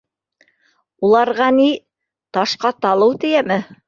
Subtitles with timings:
[1.09, 1.67] —Уларға ни,
[2.39, 3.59] ташҡа талыу тейәме!